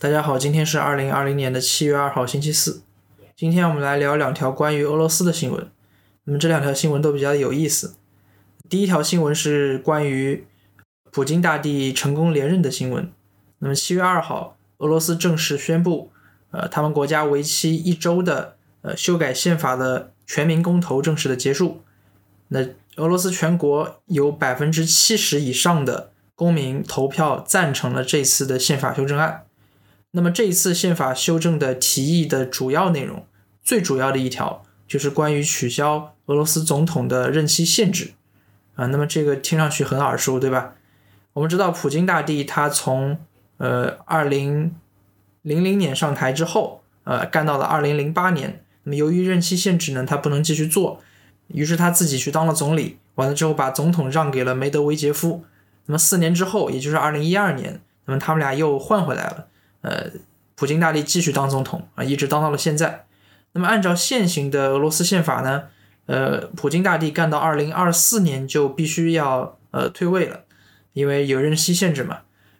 [0.00, 2.82] 大家好，今天是二零二零年的七月二号，星期四。
[3.34, 5.68] 今天我们来聊两条关于俄罗斯的新闻。
[6.22, 7.96] 那么这两条新闻都比较有意思。
[8.68, 10.46] 第一条新闻是关于
[11.10, 13.10] 普京大帝成功连任的新闻。
[13.58, 16.12] 那么七月二号，俄罗斯正式宣布，
[16.52, 21.82] 呃，他们国家为期一周的呃修改宪法的全民公投正式的结束。
[22.50, 22.60] 那
[22.94, 29.42] 俄罗斯全国有百分之七十以上的公民投票赞成了这次的宪法修正案。
[30.12, 33.26] 那么这一次宪法修正的提议的主要内容，
[33.62, 38.12] 最主要的一条就是关于取消俄罗斯总统的任期限制
[38.74, 38.86] 啊。
[38.86, 40.74] 那么这个听上去很耳熟，对吧？
[41.34, 43.18] 我们知道普京大帝他从
[43.58, 44.74] 呃二零
[45.42, 48.64] 零零年上台之后，呃干到了二零零八年。
[48.84, 51.02] 那么由于任期限制呢，他不能继续做，
[51.48, 52.98] 于是他自己去当了总理。
[53.16, 55.44] 完了之后把总统让给了梅德韦杰夫。
[55.86, 59.48] 那么四年之后，也就是二零一二年，那么他们俩又换回来了。
[59.88, 60.10] 呃，
[60.54, 63.06] 普京大帝继续当总统啊，一直当到了现在。
[63.52, 65.64] 那么按照现行的俄罗斯宪法呢，
[66.04, 70.40] 呃，普京大帝干到二零二四年就必须要呃退位了，
[70.92, 72.18] 因为有任期限制嘛。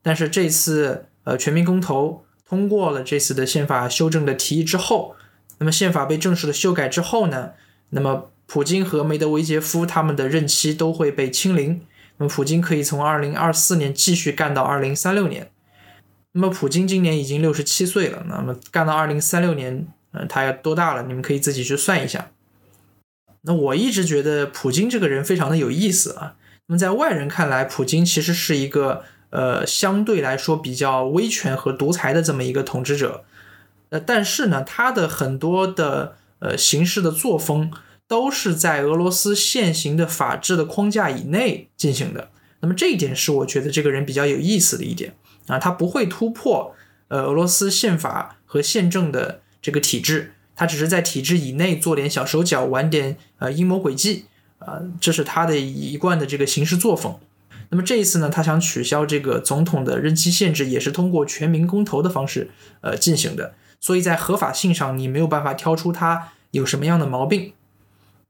[0.00, 5.14] 但是这次呃全民公投通过了这次的宪法修正的提议之后，
[5.58, 7.50] 那么宪法被正式的修改之后呢，
[7.90, 11.82] 那么普京和梅德韦杰夫他们的任期都会被清零。
[12.16, 15.50] 那么普京可以从二零二四年继续干到二零三六年。
[16.32, 21.02] 那么普京今年已经六十七岁了，那么干到二零三六年，嗯，他要多大了？
[21.02, 22.30] 你们可以自己去算一下。
[23.42, 26.36] 那我一直觉得普京这个人非常的有意思啊。
[26.66, 33.24] 那么在外人看来，普京其实是一个呃相对来说比较威权和独裁的这么一个统治者。
[33.88, 37.72] 呃，但是呢，他的很多的呃行事的作风
[38.06, 42.29] 都是在俄罗斯现行的法治的框架以内进行的。
[42.60, 45.14] 那么这一点是我觉得这个人比较有意思的一点。
[45.46, 46.76] 啊，他不会突破
[47.08, 54.26] 呃俄罗斯宪法和宪政的这个体制，他只是在体制以内做点小手脚，玩点呃阴谋诡计
[54.58, 57.18] 啊，这是他的一贯的这个行事作风。
[57.70, 62.50] 那么这一次呢，他想取消这个总统的任期限制，也是通过全民公投的方式
[62.82, 67.54] 呃进行的，所以在合法性上你没有办法挑出他有什么样的毛病。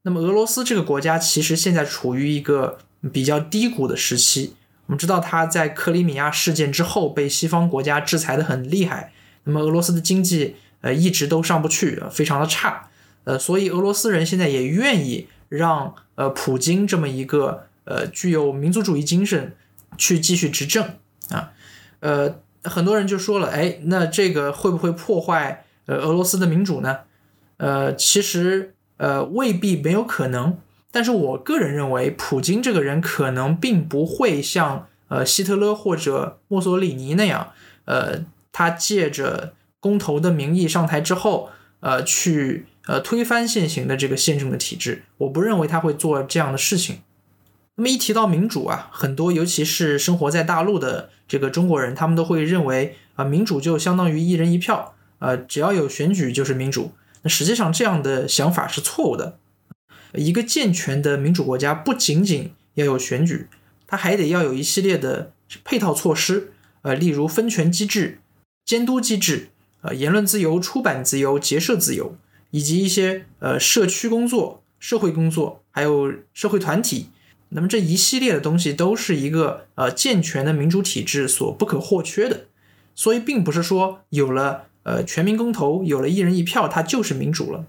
[0.02, 2.78] 那么俄罗斯这个国家其实现在处于一个
[3.12, 4.54] 比较低谷的时期。
[4.86, 9.12] 我们知道他在克里米亚事件之后被西方国家制裁的很厉害，
[9.44, 12.88] 那么俄罗斯的经济呃一直都上不去，非常的差，
[13.22, 19.54] 呃，所以俄罗斯人现在也愿意让呃普京这么一个呃具有民族主义精神
[19.96, 20.96] 去继续执政
[21.28, 21.52] 啊，
[22.00, 26.98] 呃，很多人就说了，哎，那这个会不会破坏呃俄罗斯的民主呢？
[27.58, 30.58] 呃，其实呃未必没有可能。
[30.92, 37.52] 但是我个人认为，普京这个人可能并不会像呃希特勒或者墨索里尼那样，
[37.84, 45.04] 呃，他借着公投的名义上台之后，呃，去呃推翻现行的这个宪政的体制。
[45.18, 46.98] 我不认为他会做这样的事情。
[47.76, 56.92] 那么一提到民主啊，很多尤其是生活在大陆的这个中国人，他们都会认为啊，民主就相当于一人一票，呃，只要有选举就是民主。
[57.22, 59.38] 那实际上这样的想法是错误的。
[60.14, 63.48] 一个健全的民主国家不仅仅要有选举，
[63.86, 65.32] 它还得要有一系列的
[65.64, 68.18] 配套措施，呃，例如分权机制、
[68.64, 69.50] 监督机制，
[69.82, 72.16] 呃，言论自由、出版自由、结社自由，
[72.50, 77.10] 以及一些呃社区工作、社会工作，还有社会团体。
[77.50, 82.46] 那么这一系列的东西都是一个呃健全的民主体制所不可或缺的。
[82.94, 87.66] 所以，并不是说有了呃全民公投，有了一人一票，它就是民主了。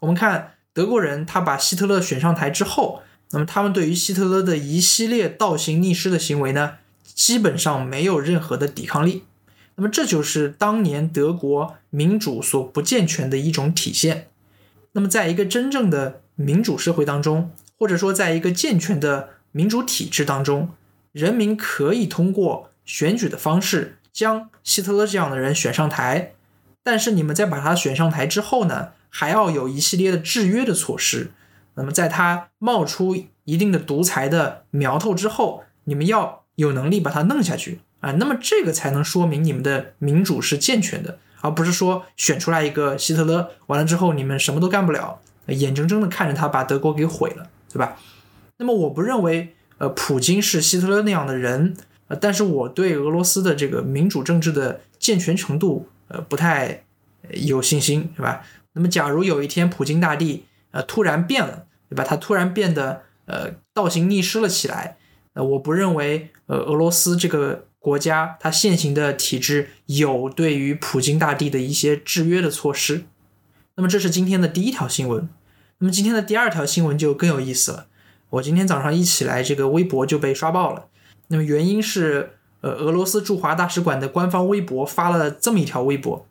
[0.00, 0.54] 我们看。
[0.78, 3.02] 德国人他把希特勒选上台之后，
[3.32, 9.24] 那么他们对于希特勒的一系列倒行逆施的行为呢，基本上没有任何的抵抗力。
[9.74, 14.28] 那么这就是当年德国民主所不健全的一种体现。
[14.92, 20.68] 那么在一个真正的民主社会当中，或者说在一个健全的民主体制当中，
[21.10, 26.34] 人民可以通过选举的方式将希特勒这样的人选上台。
[26.84, 28.90] 但是你们在把他选上台之后呢？
[29.08, 31.30] 还要有一系列的制约的措施。
[31.74, 38.12] 那么，在他冒出一定的独裁的苗头之后，你们要有能力把它弄下去啊。
[38.12, 47.96] 那么，这个才能说明你们的民主是健全的，而不是说选出来一个希特勒，完了之后你们什么都干不了，眼睁睁的看着他把德国给毁了，对吧？
[48.56, 51.76] 那么，我不认为呃，普京是希特勒那样的人，
[52.08, 56.82] 呃，但是我对俄罗斯的这个民主政治的健全程度，呃，不太
[57.30, 58.42] 有信心，是吧？
[58.74, 62.04] 那么，假如有一天普京大帝呃突然变了，对吧？
[62.04, 64.96] 他突然变得呃倒行逆施了起来，
[65.34, 73.04] 呃，我不认为呃俄罗斯这个国家它现行的体制有对于普京大帝的一些制约的措施。
[73.76, 75.28] 那么这是今天的第一条新闻。
[75.78, 77.86] 那么今天的第二条新闻就更有意思了。
[78.30, 80.86] 我今天早上一起来，这个微博就被刷爆了。
[81.28, 86.26] 那么原因是，呃，俄罗斯驻华大使馆的官方微博发了这么一条微博，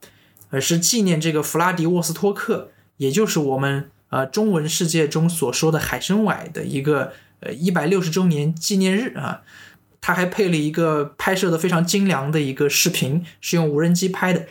[0.49, 9.41] 而，是纪念这个弗拉迪沃斯托克，也就是我们呃中文世界中所说的海参崴的一个呃一百六十周年纪念日啊。
[9.99, 14.45] 他还配了一个拍摄的非常精良的一个视频，是用无人机拍的。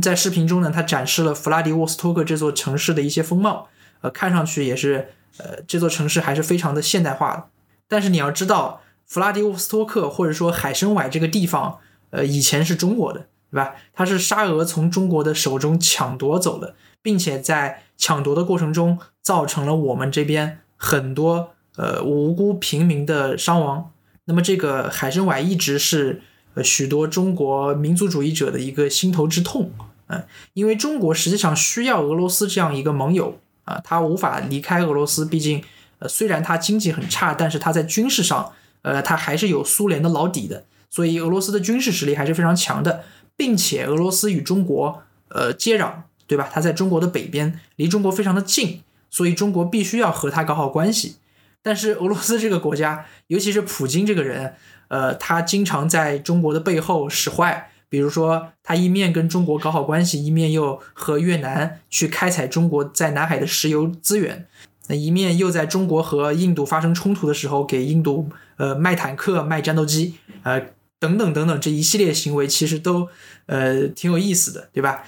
[0.00, 3.68] 在视频中呢，他展示了弗拉迪沃斯托克这座城市的一些风貌。
[4.02, 7.48] 呃，看上去也是，呃，这座城市还是非常的现代化的。
[7.88, 11.78] 但是你要知道，弗拉迪沃斯托克或者说海参崴这个地方，
[12.10, 13.74] 呃，以前是中国的，对吧？
[13.92, 23.90] 它是沙俄从中国的手中抢夺走的，并且在抢夺的过程中，造成了我们这边很多呃无辜平民的伤亡。
[24.24, 26.22] 那么这个海参崴一直是
[26.54, 29.70] 呃许多中国民族主义者的一个心头之痛，
[30.08, 30.24] 嗯，
[30.54, 33.38] 因为中国实际上需要俄罗斯这样一个盟友。
[33.68, 35.62] 啊，他无法离开俄罗斯，毕竟，
[35.98, 43.04] 呃，虽然他经济很差，但是他在军事上，呃，他还是有苏联的老底的，所以俄罗斯的军事实力还是非常强的，
[43.38, 46.50] 并且俄罗斯与中国，呃，接壤，对吧？
[46.52, 51.16] 他在中国的北边，离中国非常的近，所以中国必须要和他搞好关系。
[51.62, 54.54] 但是俄罗斯这个国家，尤其是普京这个人，
[54.88, 57.70] 呃，他经常在中国的背后使坏。
[57.90, 64.46] 比如说，他一面跟中国搞好关系，一面又和越南去开采中国在南海的石油资源，
[64.88, 70.66] 那一面又在中国和印度发生冲突的时候给印度呃卖坦克、卖战斗机，呃
[70.98, 73.08] 等等等等这一系列行为，其实都
[73.46, 75.04] 呃挺有意思的，对吧？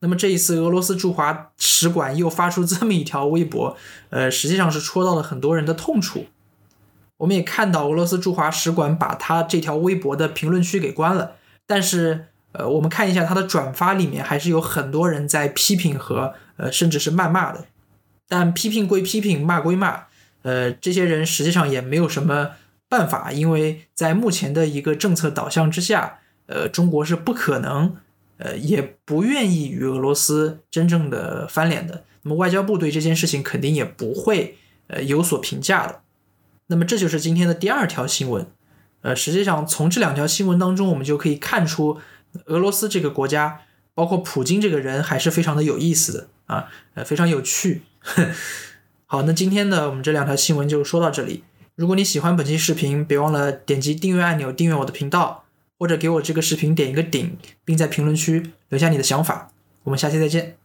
[0.00, 3.76] 那么这一次俄罗斯驻华使馆又发出 这么一条微博，
[4.10, 6.26] 呃，实际上是戳到了很多人的痛处。
[7.16, 11.32] 我们也看到俄罗斯驻华使馆把他这条微博的评论区给关了。
[11.66, 17.64] 但是，呃，我们看一下他的转发里面，还是有很多人在批评和呃，甚至是谩骂的。
[18.28, 20.02] 但批评归批评，骂归骂，
[20.42, 22.50] 呃，这些人实际上也没有什么
[22.88, 27.96] 办法，因为在目前的一个政策导向之下，呃，中国是不可能，
[28.38, 32.04] 呃，也不愿意与俄罗斯真正的翻脸的。
[32.22, 34.56] 那么外交部对这件事情肯定也不会
[34.88, 36.02] 呃有所评价的。
[36.68, 38.46] 那么这就是今天的第二条新闻。
[39.02, 42.00] 呃，实际上从这两条新闻当中，我们就可以看出，
[42.46, 43.60] 俄罗斯这个国家，
[43.94, 47.82] 包括普京这个人，还是非常的有意思的啊，呃，非常有趣。
[49.06, 51.44] 好，那今天呢，我们这两条新闻就说到这里。
[51.76, 55.44] 如果你喜欢本期视频，别忘了点击订阅按钮，订阅我的频道，
[55.78, 57.36] 或者给我这个视频点一个顶，
[57.66, 59.50] 并在评论区留下你的想法。
[59.82, 60.56] 我们下期再见。